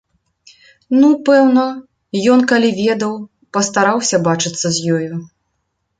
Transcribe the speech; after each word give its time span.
Ну, 1.01 1.09
пэўна, 1.27 1.65
ён, 2.35 2.39
калі 2.53 2.69
ведаў, 2.81 3.13
пастараўся 3.59 4.17
бачыцца 4.29 4.67
з 4.79 4.99
ёю. 4.99 5.13